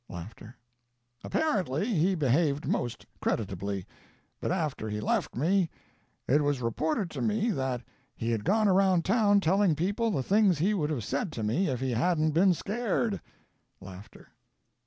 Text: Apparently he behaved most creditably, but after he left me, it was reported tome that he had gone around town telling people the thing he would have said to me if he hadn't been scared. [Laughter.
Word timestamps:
Apparently 1.23 1.85
he 1.85 2.15
behaved 2.15 2.67
most 2.67 3.05
creditably, 3.21 3.85
but 4.39 4.51
after 4.51 4.89
he 4.89 4.99
left 4.99 5.35
me, 5.35 5.69
it 6.27 6.41
was 6.41 6.59
reported 6.59 7.11
tome 7.11 7.27
that 7.53 7.83
he 8.15 8.31
had 8.31 8.43
gone 8.43 8.67
around 8.67 9.05
town 9.05 9.39
telling 9.39 9.75
people 9.75 10.09
the 10.09 10.23
thing 10.23 10.53
he 10.53 10.73
would 10.73 10.89
have 10.89 11.03
said 11.03 11.31
to 11.33 11.43
me 11.43 11.69
if 11.69 11.81
he 11.81 11.91
hadn't 11.91 12.31
been 12.31 12.55
scared. 12.55 13.21
[Laughter. 13.79 14.29